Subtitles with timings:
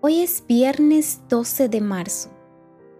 [0.00, 2.30] Hoy es viernes 12 de marzo.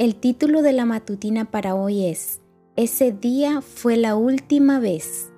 [0.01, 2.41] El título de la matutina para hoy es
[2.75, 5.31] Ese día fue la última vez.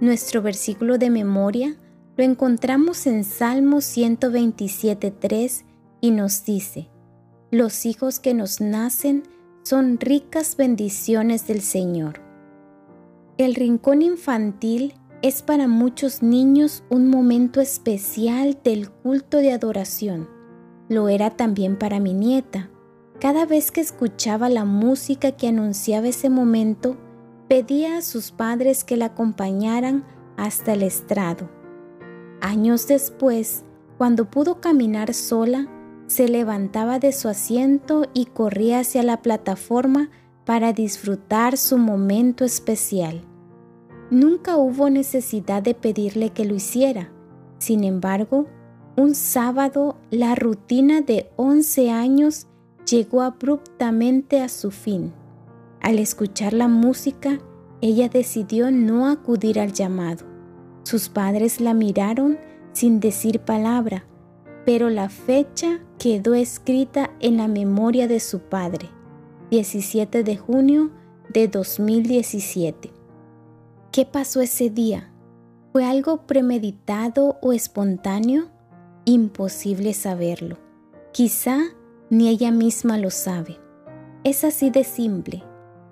[0.00, 1.76] Nuestro versículo de memoria
[2.16, 5.64] lo encontramos en Salmo 127.3
[6.00, 6.88] y nos dice,
[7.52, 9.22] Los hijos que nos nacen
[9.62, 12.20] son ricas bendiciones del Señor.
[13.38, 20.34] El rincón infantil es para muchos niños un momento especial del culto de adoración.
[20.88, 22.70] Lo era también para mi nieta.
[23.20, 26.96] Cada vez que escuchaba la música que anunciaba ese momento,
[27.48, 30.04] pedía a sus padres que la acompañaran
[30.36, 31.48] hasta el estrado.
[32.40, 33.64] Años después,
[33.98, 35.68] cuando pudo caminar sola,
[36.06, 40.10] se levantaba de su asiento y corría hacia la plataforma
[40.44, 43.22] para disfrutar su momento especial.
[44.10, 47.10] Nunca hubo necesidad de pedirle que lo hiciera.
[47.58, 48.46] Sin embargo,
[48.96, 52.46] un sábado la rutina de 11 años
[52.90, 55.12] llegó abruptamente a su fin.
[55.80, 57.38] Al escuchar la música,
[57.80, 60.24] ella decidió no acudir al llamado.
[60.82, 62.38] Sus padres la miraron
[62.72, 64.06] sin decir palabra,
[64.64, 68.88] pero la fecha quedó escrita en la memoria de su padre,
[69.50, 70.90] 17 de junio
[71.32, 72.92] de 2017.
[73.92, 75.12] ¿Qué pasó ese día?
[75.72, 78.55] ¿Fue algo premeditado o espontáneo?
[79.08, 80.58] Imposible saberlo.
[81.12, 81.60] Quizá
[82.10, 83.60] ni ella misma lo sabe.
[84.24, 85.44] Es así de simple.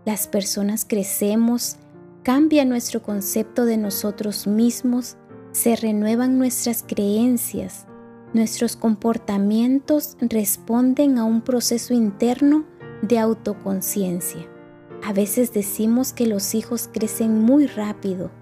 [0.05, 1.77] Las personas crecemos,
[2.25, 5.17] cambia nuestro concepto de nosotros mismos,
[5.53, 7.87] se renuevan nuestras creencias,
[8.33, 12.65] nuestros comportamientos responden a un proceso interno
[13.03, 14.45] de autoconciencia.
[15.05, 18.33] A veces decimos que los hijos crecen muy rápido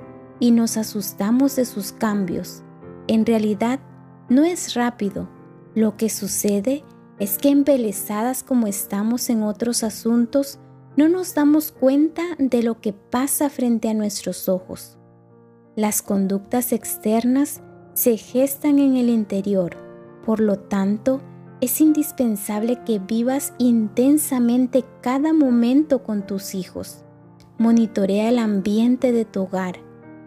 [0.40, 2.62] y nos asustamos de sus cambios.
[3.06, 3.78] En realidad,
[4.28, 5.28] no es rápido.
[5.74, 6.84] Lo que sucede
[7.18, 10.58] es que embelesadas como estamos en otros asuntos,
[10.96, 14.98] no nos damos cuenta de lo que pasa frente a nuestros ojos.
[15.74, 17.62] Las conductas externas
[17.94, 19.76] se gestan en el interior,
[20.24, 21.20] por lo tanto,
[21.62, 27.04] es indispensable que vivas intensamente cada momento con tus hijos.
[27.56, 29.76] Monitorea el ambiente de tu hogar.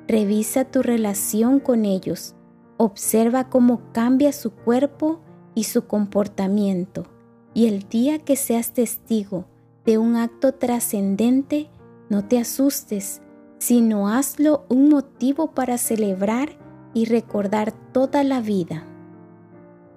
[0.07, 2.35] Revisa tu relación con ellos.
[2.77, 5.21] Observa cómo cambia su cuerpo
[5.53, 7.05] y su comportamiento.
[7.53, 9.45] Y el día que seas testigo
[9.85, 11.69] de un acto trascendente,
[12.09, 13.21] no te asustes,
[13.59, 16.49] sino hazlo un motivo para celebrar
[16.93, 18.85] y recordar toda la vida.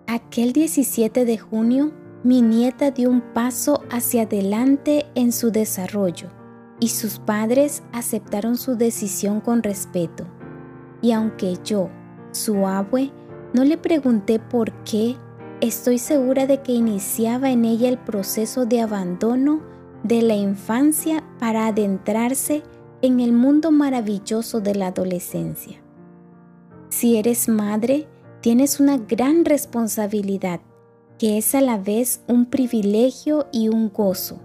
[0.07, 1.93] Aquel 17 de junio,
[2.25, 6.29] mi nieta dio un paso hacia adelante en su desarrollo
[6.81, 10.25] y sus padres aceptaron su decisión con respeto.
[11.03, 11.91] Y aunque yo,
[12.33, 13.11] su abue,
[13.53, 15.17] no le pregunté por qué,
[15.61, 19.63] estoy segura de que iniciaba en ella el proceso de abandono
[20.03, 22.63] de la infancia para adentrarse
[23.03, 25.81] en el mundo maravilloso de la adolescencia.
[26.91, 28.07] Si eres madre,
[28.41, 30.61] tienes una gran responsabilidad,
[31.19, 34.41] que es a la vez un privilegio y un gozo.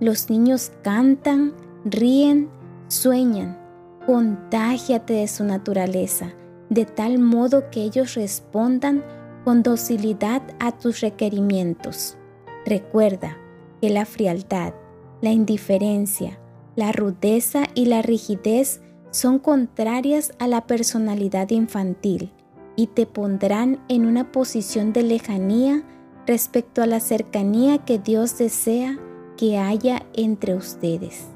[0.00, 1.54] Los niños cantan,
[1.84, 2.48] ríen,
[2.88, 3.58] sueñan.
[4.06, 6.32] Contágiate de su naturaleza,
[6.70, 9.04] de tal modo que ellos respondan
[9.44, 12.16] con docilidad a tus requerimientos.
[12.64, 13.36] Recuerda
[13.80, 14.74] que la frialdad,
[15.20, 16.38] la indiferencia,
[16.74, 22.32] la rudeza y la rigidez son contrarias a la personalidad infantil
[22.74, 25.84] y te pondrán en una posición de lejanía
[26.26, 28.98] respecto a la cercanía que Dios desea
[29.36, 31.35] que haya entre ustedes.